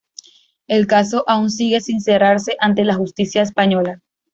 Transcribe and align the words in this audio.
El 0.65 0.87
caso 0.87 1.25
aún 1.27 1.51
sigue 1.51 1.79
sin 1.79 2.01
cerrarse 2.01 2.57
ante 2.59 2.83
la 2.83 2.95
Justicia 2.95 3.43
española. 3.43 4.01